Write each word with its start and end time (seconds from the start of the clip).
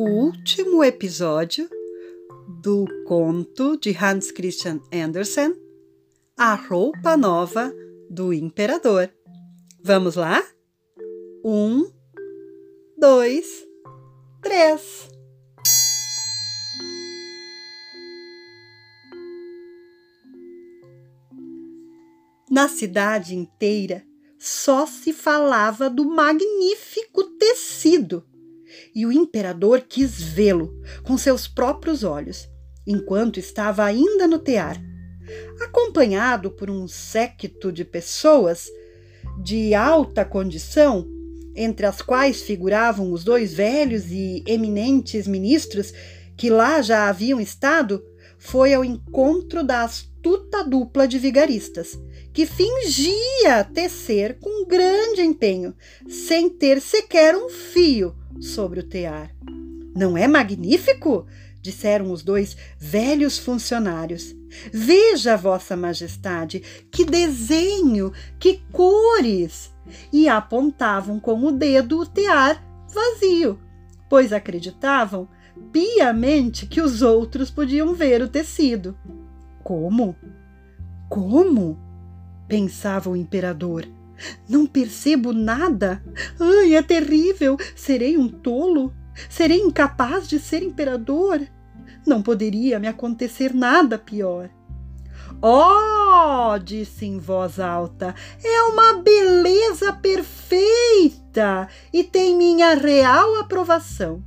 o 0.00 0.08
último 0.08 0.82
episódio 0.82 1.68
do 2.62 2.86
conto 3.06 3.76
de 3.76 3.94
Hans 3.94 4.30
Christian 4.30 4.80
Andersen, 4.90 5.54
A 6.38 6.54
Roupa 6.54 7.18
Nova 7.18 7.70
do 8.08 8.32
Imperador. 8.32 9.12
Vamos 9.84 10.16
lá? 10.16 10.42
Um, 11.44 11.92
dois, 12.96 13.66
três. 14.40 15.06
Na 22.50 22.68
cidade 22.68 23.34
inteira 23.34 24.02
só 24.38 24.86
se 24.86 25.12
falava 25.12 25.90
do 25.90 26.06
magnífico 26.06 27.22
tecido 27.36 28.29
e 28.94 29.06
o 29.06 29.12
imperador 29.12 29.82
quis 29.88 30.20
vê-lo 30.20 30.80
com 31.02 31.16
seus 31.16 31.46
próprios 31.46 32.04
olhos, 32.04 32.48
enquanto 32.86 33.38
estava 33.38 33.84
ainda 33.84 34.26
no 34.26 34.38
tear. 34.38 34.80
Acompanhado 35.60 36.50
por 36.50 36.70
um 36.70 36.88
séquito 36.88 37.70
de 37.70 37.84
pessoas 37.84 38.68
de 39.42 39.74
alta 39.74 40.24
condição, 40.24 41.06
entre 41.54 41.86
as 41.86 42.00
quais 42.00 42.42
figuravam 42.42 43.12
os 43.12 43.24
dois 43.24 43.52
velhos 43.52 44.10
e 44.10 44.42
eminentes 44.46 45.26
ministros 45.26 45.92
que 46.36 46.48
lá 46.48 46.80
já 46.80 47.08
haviam 47.08 47.40
estado, 47.40 48.02
foi 48.38 48.72
ao 48.72 48.84
encontro 48.84 49.62
da 49.62 49.82
astuta 49.82 50.64
dupla 50.64 51.06
de 51.06 51.18
vigaristas, 51.18 52.00
que 52.32 52.46
fingia 52.46 53.62
tecer 53.74 54.38
com 54.40 54.64
grande 54.66 55.20
empenho, 55.20 55.74
sem 56.08 56.48
ter 56.48 56.80
sequer 56.80 57.36
um 57.36 57.50
fio 57.50 58.16
sobre 58.40 58.80
o 58.80 58.82
tear. 58.82 59.34
Não 59.94 60.16
é 60.16 60.26
magnífico? 60.26 61.26
disseram 61.62 62.10
os 62.10 62.22
dois 62.22 62.56
velhos 62.78 63.38
funcionários. 63.38 64.34
Veja, 64.72 65.36
Vossa 65.36 65.76
Majestade, 65.76 66.60
que 66.90 67.04
desenho, 67.04 68.12
que 68.38 68.62
cores! 68.72 69.72
E 70.12 70.28
apontavam 70.28 71.20
com 71.20 71.44
o 71.44 71.52
dedo 71.52 72.00
o 72.00 72.06
tear 72.06 72.64
vazio, 72.92 73.58
pois 74.08 74.32
acreditavam 74.32 75.28
piamente 75.72 76.66
que 76.66 76.80
os 76.80 77.02
outros 77.02 77.50
podiam 77.50 77.94
ver 77.94 78.22
o 78.22 78.28
tecido. 78.28 78.96
Como? 79.62 80.16
Como? 81.08 81.78
pensava 82.48 83.10
o 83.10 83.16
imperador. 83.16 83.86
Não 84.48 84.66
percebo 84.66 85.32
nada. 85.32 86.02
Ai, 86.38 86.74
é 86.74 86.82
terrível! 86.82 87.56
Serei 87.74 88.16
um 88.16 88.28
tolo? 88.28 88.92
Serei 89.28 89.58
incapaz 89.58 90.28
de 90.28 90.38
ser 90.38 90.62
imperador? 90.62 91.40
Não 92.06 92.22
poderia 92.22 92.78
me 92.78 92.88
acontecer 92.88 93.54
nada 93.54 93.98
pior. 93.98 94.50
Oh, 95.42 96.58
disse 96.58 97.06
em 97.06 97.18
voz 97.18 97.58
alta, 97.58 98.14
é 98.44 98.62
uma 98.64 99.02
beleza 99.02 99.92
perfeita 99.92 101.68
e 101.92 102.04
tem 102.04 102.36
minha 102.36 102.74
real 102.74 103.36
aprovação. 103.36 104.22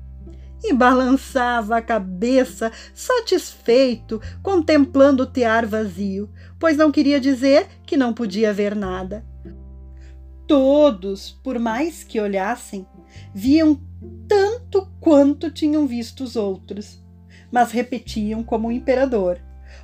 E 0.64 0.74
balançava 0.74 1.78
a 1.78 1.82
cabeça, 1.82 2.72
satisfeito, 2.96 4.22
contemplando 4.42 5.24
o 5.24 5.28
tear 5.28 5.68
vazio, 5.68 6.30
pois 6.58 6.78
não 6.78 6.92
queria 6.92 7.20
dizer 7.20 7.68
que 7.86 7.98
não 7.98 8.14
podia 8.14 8.54
ver 8.54 8.74
nada. 8.74 9.26
Todos, 10.48 11.32
por 11.44 11.58
mais 11.58 12.04
que 12.04 12.20
olhassem, 12.20 12.86
viam 13.34 13.80
tanto 14.28 14.88
quanto 15.00 15.50
tinham 15.50 15.88
visto 15.88 16.24
os 16.24 16.36
outros, 16.36 17.02
mas 17.52 17.72
repetiam 17.72 18.44
como 18.44 18.68
o 18.68 18.72
imperador: 18.72 19.40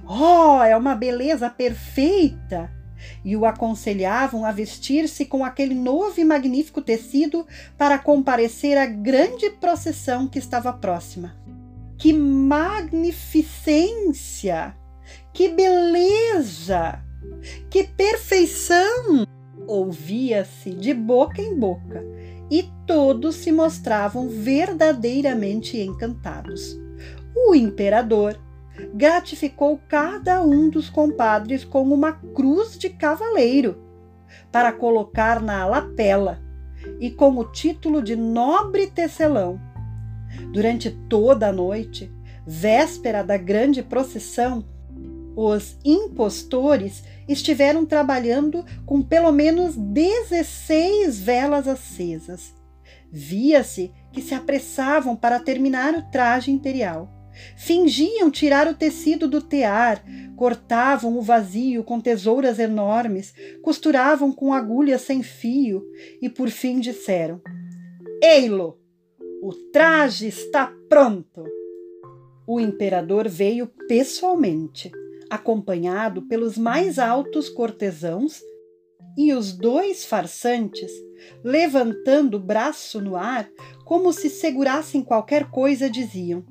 Oh, 0.06 0.62
é 0.64 0.76
uma 0.76 0.96
beleza 0.96 1.50
perfeita! 1.50 2.70
E 3.24 3.38
o 3.38 3.46
aconselhavam 3.46 4.44
a 4.44 4.52
vestir-se 4.52 5.26
com 5.26 5.46
aquele 5.46 5.74
novo 5.74 6.20
e 6.20 6.26
magnífico 6.26 6.82
tecido 6.82 7.48
para 7.78 7.98
comparecer 7.98 8.78
à 8.78 8.86
grande 8.86 9.50
procissão 9.52 10.28
que 10.28 10.38
estava 10.38 10.74
próxima. 10.74 11.34
Que 11.98 12.12
magnificência! 12.12 14.76
Que 15.34 15.48
beleza! 15.50 17.02
Que 17.70 17.84
perfeição! 17.84 19.09
Ouvia-se 20.40 20.72
de 20.72 20.94
boca 20.94 21.42
em 21.42 21.58
boca 21.58 22.04
e 22.50 22.64
todos 22.86 23.36
se 23.36 23.52
mostravam 23.52 24.28
verdadeiramente 24.28 25.78
encantados. 25.78 26.80
O 27.36 27.54
imperador 27.54 28.40
gratificou 28.94 29.80
cada 29.88 30.42
um 30.42 30.70
dos 30.70 30.90
compadres 30.90 31.64
com 31.64 31.84
uma 31.84 32.14
cruz 32.14 32.78
de 32.78 32.90
cavaleiro 32.90 33.78
para 34.52 34.72
colocar 34.72 35.42
na 35.42 35.66
lapela 35.66 36.42
e 37.00 37.12
com 37.12 37.38
o 37.38 37.52
título 37.52 38.02
de 38.02 38.16
nobre 38.16 38.88
tecelão. 38.88 39.60
Durante 40.54 40.90
toda 41.10 41.50
a 41.50 41.54
noite, 41.54 42.12
véspera 42.46 43.24
da 43.24 43.38
grande 43.38 43.84
procissão, 43.84 44.66
os 45.36 45.78
impostores 45.84 47.04
estiveram 47.30 47.86
trabalhando 47.86 48.66
com 48.86 49.02
pelo 49.02 49.32
menos 49.32 49.76
16 49.76 51.20
velas 51.20 51.68
acesas. 51.68 52.54
Via-se 53.12 53.92
que 54.12 54.22
se 54.22 54.34
apressavam 54.34 55.16
para 55.16 55.40
terminar 55.40 55.94
o 55.94 56.12
traje 56.12 56.52
imperial. 56.52 57.10
Fingiam 57.56 58.30
tirar 58.30 58.68
o 58.68 58.74
tecido 58.74 59.28
do 59.28 59.42
tear, 59.42 60.04
cortavam 60.36 61.18
o 61.18 61.22
vazio 61.22 61.84
com 61.84 62.02
tesouras 62.02 62.60
enormes, 62.60 63.34
costuravam 63.62 64.32
com 64.32 64.54
agulhas 64.54 65.02
sem 65.02 65.24
fio 65.24 65.84
e 66.22 66.28
por 66.28 66.50
fim 66.50 66.80
disseram: 66.80 67.40
Ei-lo! 68.22 68.78
O 69.42 69.54
traje 69.72 70.28
está 70.28 70.74
pronto! 70.90 71.46
O 72.46 72.60
imperador 72.60 73.30
veio 73.30 73.68
pessoalmente 73.88 74.92
acompanhado 75.30 76.24
pelos 76.24 76.58
mais 76.58 76.98
altos 76.98 77.50
cortesãos, 77.50 78.42
e 79.18 79.34
os 79.34 79.52
dois 79.52 80.06
farsantes, 80.06 80.92
levantando 81.44 82.38
o 82.38 82.40
braço 82.40 83.02
no 83.02 83.16
ar, 83.16 83.50
como 83.86 84.14
se 84.14 84.30
segurassem 84.30 85.02
qualquer 85.04 85.50
coisa, 85.50 85.90
diziam: 85.90 86.46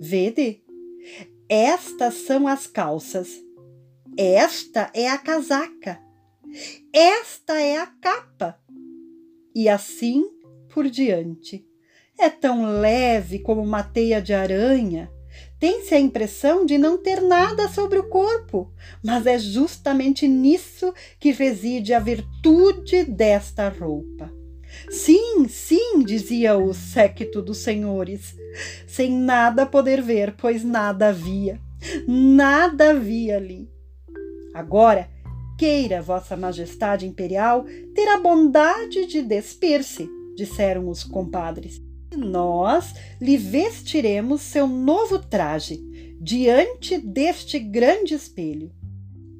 Vede, 0.00 0.62
estas 1.48 2.14
são 2.14 2.46
as 2.46 2.66
calças, 2.66 3.42
esta 4.16 4.90
é 4.94 5.08
a 5.08 5.16
casaca, 5.16 6.00
esta 6.92 7.60
é 7.60 7.78
a 7.78 7.86
capa. 7.86 8.58
E 9.54 9.68
assim 9.68 10.24
por 10.72 10.88
diante. 10.88 11.66
É 12.18 12.28
tão 12.28 12.80
leve 12.80 13.38
como 13.38 13.62
uma 13.62 13.82
teia 13.82 14.20
de 14.20 14.34
aranha 14.34 15.10
tem-se 15.60 15.94
a 15.94 16.00
impressão 16.00 16.64
de 16.64 16.78
não 16.78 16.96
ter 16.96 17.20
nada 17.20 17.68
sobre 17.68 17.98
o 17.98 18.08
corpo, 18.08 18.72
mas 19.04 19.26
é 19.26 19.38
justamente 19.38 20.26
nisso 20.26 20.94
que 21.20 21.30
reside 21.32 21.92
a 21.92 22.00
virtude 22.00 23.04
desta 23.04 23.68
roupa. 23.68 24.32
Sim, 24.88 25.46
sim, 25.46 26.02
dizia 26.02 26.56
o 26.56 26.72
séquito 26.72 27.42
dos 27.42 27.58
senhores, 27.58 28.34
sem 28.86 29.12
nada 29.12 29.66
poder 29.66 30.00
ver, 30.00 30.34
pois 30.38 30.64
nada 30.64 31.08
havia, 31.08 31.60
nada 32.08 32.90
havia 32.90 33.36
ali. 33.36 33.68
Agora, 34.54 35.10
queira 35.58 36.00
Vossa 36.00 36.36
Majestade 36.38 37.06
Imperial 37.06 37.66
ter 37.94 38.08
a 38.08 38.18
bondade 38.18 39.06
de 39.06 39.20
despir-se, 39.20 40.08
disseram 40.34 40.88
os 40.88 41.04
compadres 41.04 41.89
nós 42.16 42.94
lhe 43.20 43.36
vestiremos 43.36 44.40
seu 44.42 44.66
novo 44.66 45.18
traje 45.18 45.80
diante 46.20 46.98
deste 46.98 47.58
grande 47.58 48.14
espelho. 48.14 48.72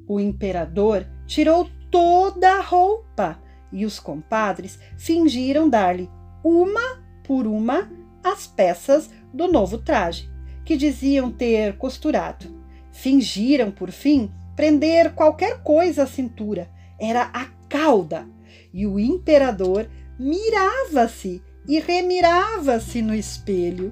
O 0.07 0.19
imperador 0.19 1.05
tirou 1.25 1.69
toda 1.89 2.57
a 2.57 2.61
roupa 2.61 3.39
e 3.71 3.85
os 3.85 3.99
compadres 3.99 4.79
fingiram 4.97 5.69
dar-lhe 5.69 6.09
uma 6.43 7.01
por 7.23 7.45
uma 7.45 7.89
as 8.23 8.47
peças 8.47 9.09
do 9.33 9.47
novo 9.47 9.77
traje, 9.77 10.29
que 10.65 10.75
diziam 10.75 11.31
ter 11.31 11.77
costurado. 11.77 12.45
Fingiram, 12.91 13.71
por 13.71 13.91
fim, 13.91 14.31
prender 14.55 15.13
qualquer 15.13 15.63
coisa 15.63 16.03
à 16.03 16.07
cintura. 16.07 16.69
Era 16.99 17.23
a 17.33 17.45
cauda. 17.67 18.27
E 18.73 18.85
o 18.85 18.99
imperador 18.99 19.89
mirava-se 20.19 21.41
e 21.67 21.79
remirava-se 21.79 23.01
no 23.01 23.13
espelho. 23.13 23.91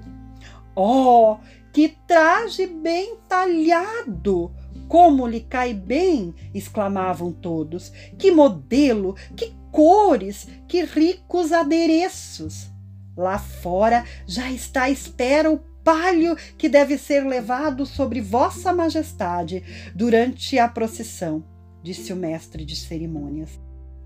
Oh, 0.74 1.36
que 1.72 1.96
traje 2.06 2.66
bem 2.66 3.16
talhado! 3.28 4.52
Como 4.88 5.26
lhe 5.26 5.40
cai 5.40 5.72
bem! 5.72 6.34
exclamavam 6.52 7.32
todos. 7.32 7.92
Que 8.18 8.30
modelo, 8.30 9.14
que 9.36 9.54
cores, 9.70 10.48
que 10.66 10.84
ricos 10.84 11.52
adereços! 11.52 12.70
Lá 13.16 13.38
fora 13.38 14.04
já 14.26 14.50
está 14.50 14.84
à 14.84 14.90
espera 14.90 15.50
o 15.50 15.58
palio 15.84 16.36
que 16.56 16.68
deve 16.68 16.96
ser 16.98 17.26
levado 17.26 17.86
sobre 17.86 18.20
Vossa 18.20 18.72
Majestade 18.72 19.62
durante 19.94 20.58
a 20.58 20.68
procissão, 20.68 21.44
disse 21.82 22.12
o 22.12 22.16
mestre 22.16 22.64
de 22.64 22.76
cerimônias. 22.76 23.58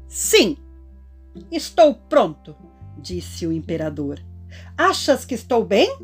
Sim, 0.08 0.56
estou 1.50 1.94
pronto, 1.94 2.56
disse 2.98 3.46
o 3.46 3.52
imperador. 3.52 4.20
Achas 4.76 5.24
que 5.24 5.34
estou 5.34 5.64
bem? 5.64 5.96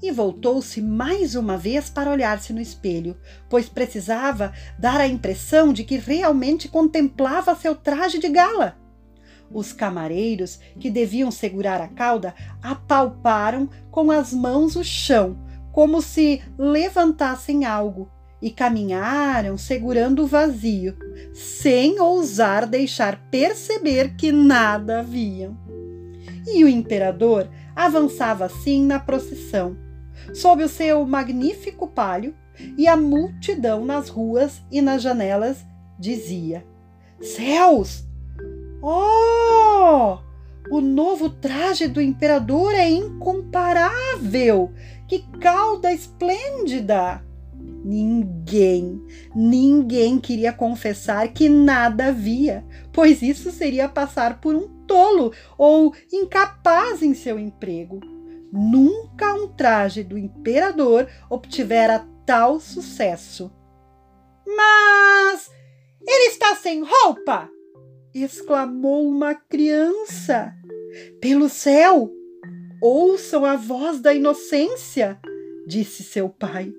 E 0.00 0.12
voltou-se 0.12 0.80
mais 0.80 1.34
uma 1.34 1.56
vez 1.56 1.90
para 1.90 2.10
olhar-se 2.10 2.52
no 2.52 2.60
espelho, 2.60 3.16
pois 3.48 3.68
precisava 3.68 4.52
dar 4.78 5.00
a 5.00 5.08
impressão 5.08 5.72
de 5.72 5.82
que 5.82 5.96
realmente 5.96 6.68
contemplava 6.68 7.56
seu 7.56 7.74
traje 7.74 8.18
de 8.18 8.28
gala. 8.28 8.76
Os 9.50 9.72
camareiros, 9.72 10.60
que 10.78 10.90
deviam 10.90 11.30
segurar 11.30 11.80
a 11.80 11.88
cauda, 11.88 12.34
apalparam 12.62 13.68
com 13.90 14.10
as 14.10 14.32
mãos 14.32 14.76
o 14.76 14.84
chão, 14.84 15.38
como 15.72 16.00
se 16.00 16.42
levantassem 16.56 17.64
algo, 17.64 18.10
e 18.40 18.50
caminharam 18.50 19.58
segurando 19.58 20.22
o 20.22 20.26
vazio, 20.26 20.96
sem 21.34 21.98
ousar 21.98 22.66
deixar 22.66 23.28
perceber 23.30 24.14
que 24.16 24.30
nada 24.30 25.00
haviam. 25.00 25.67
E 26.54 26.64
o 26.64 26.68
imperador 26.68 27.48
avançava 27.76 28.46
assim 28.46 28.84
na 28.84 28.98
procissão, 28.98 29.76
sob 30.34 30.64
o 30.64 30.68
seu 30.68 31.04
magnífico 31.06 31.86
palio, 31.88 32.34
e 32.76 32.88
a 32.88 32.96
multidão 32.96 33.84
nas 33.84 34.08
ruas 34.08 34.62
e 34.70 34.80
nas 34.80 35.02
janelas 35.02 35.64
dizia: 35.98 36.64
Céus! 37.20 38.04
Oh! 38.82 40.18
O 40.70 40.80
novo 40.80 41.30
traje 41.30 41.88
do 41.88 42.00
imperador 42.00 42.74
é 42.74 42.88
incomparável! 42.88 44.72
Que 45.06 45.20
cauda 45.38 45.92
esplêndida! 45.92 47.24
Ninguém, 47.88 49.02
ninguém 49.34 50.20
queria 50.20 50.52
confessar 50.52 51.32
que 51.32 51.48
nada 51.48 52.12
via, 52.12 52.62
pois 52.92 53.22
isso 53.22 53.50
seria 53.50 53.88
passar 53.88 54.42
por 54.42 54.54
um 54.54 54.68
tolo 54.84 55.32
ou 55.56 55.94
incapaz 56.12 57.02
em 57.02 57.14
seu 57.14 57.38
emprego. 57.38 57.98
Nunca 58.52 59.32
um 59.32 59.48
traje 59.48 60.04
do 60.04 60.18
imperador 60.18 61.08
obtivera 61.30 62.06
tal 62.26 62.60
sucesso. 62.60 63.50
Mas 64.46 65.50
ele 66.06 66.28
está 66.28 66.54
sem 66.56 66.84
roupa! 66.84 67.48
exclamou 68.14 69.08
uma 69.08 69.34
criança. 69.34 70.52
Pelo 71.22 71.48
céu, 71.48 72.10
ouçam 72.82 73.46
a 73.46 73.56
voz 73.56 73.98
da 73.98 74.12
inocência, 74.12 75.18
disse 75.66 76.02
seu 76.02 76.28
pai. 76.28 76.70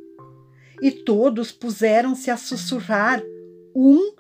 E 0.82 0.92
todos 0.92 1.52
puseram-se 1.52 2.32
a 2.32 2.38
sussurrar, 2.38 3.22
um 3.76 4.14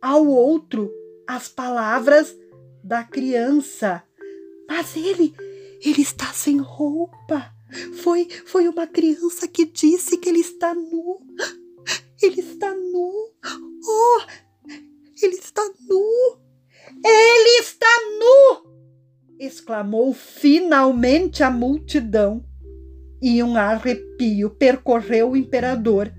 ao 0.00 0.26
outro, 0.26 0.90
as 1.26 1.48
palavras 1.48 2.36
da 2.82 3.04
criança. 3.04 4.02
Mas 4.68 4.96
ele, 4.96 5.34
ele 5.84 6.02
está 6.02 6.26
sem 6.26 6.58
roupa. 6.58 7.52
Foi, 8.02 8.28
foi 8.46 8.68
uma 8.68 8.86
criança 8.86 9.46
que 9.48 9.64
disse 9.64 10.16
que 10.16 10.28
ele 10.28 10.40
está 10.40 10.74
nu. 10.74 11.20
Ele 12.22 12.40
está 12.40 12.74
nu. 12.74 13.32
Oh, 13.84 14.20
ele 15.22 15.36
está 15.36 15.62
nu. 15.88 16.38
Ele 17.04 17.60
está 17.60 17.86
nu! 18.18 18.76
exclamou 19.38 20.12
finalmente 20.14 21.42
a 21.42 21.50
multidão. 21.50 22.44
E 23.28 23.42
um 23.42 23.56
arrepio 23.56 24.50
percorreu 24.50 25.32
o 25.32 25.36
imperador. 25.36 26.12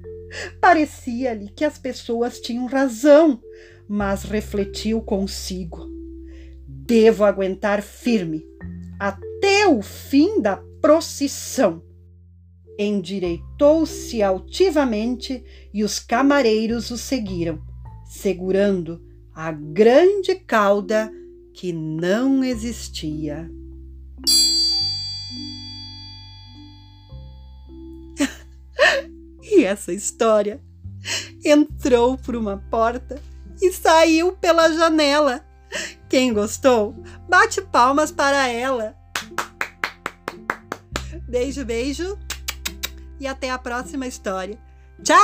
Parecia-lhe 0.60 1.48
que 1.48 1.64
as 1.64 1.78
pessoas 1.78 2.38
tinham 2.42 2.66
razão, 2.66 3.40
mas 3.88 4.24
refletiu 4.24 5.00
consigo. 5.00 5.88
Devo 6.68 7.24
aguentar 7.24 7.82
firme 7.82 8.44
até 9.00 9.66
o 9.66 9.82
fim 9.82 10.42
da 10.42 10.58
procissão. 10.82 11.82
Endireitou-se 12.78 14.22
altivamente 14.22 15.42
e 15.74 15.86
os 15.86 16.02
camareiros 16.02 16.92
o 16.92 16.98
seguiram, 16.98 17.62
segurando 18.06 19.02
a 19.34 19.54
grande 19.54 20.36
cauda 20.36 21.10
que 21.54 21.72
não 21.72 22.44
existia. 22.44 23.50
E 29.50 29.64
essa 29.64 29.94
história 29.94 30.62
entrou 31.44 32.18
por 32.18 32.36
uma 32.36 32.58
porta 32.70 33.22
e 33.62 33.72
saiu 33.72 34.34
pela 34.34 34.72
janela. 34.72 35.46
Quem 36.10 36.34
gostou, 36.34 36.96
bate 37.28 37.62
palmas 37.62 38.12
para 38.12 38.48
ela. 38.48 38.96
Beijo, 41.28 41.66
beijo 41.66 42.18
e 43.20 43.28
até 43.28 43.50
a 43.50 43.58
próxima 43.58 44.08
história. 44.08 44.58
Tchau! 45.04 45.18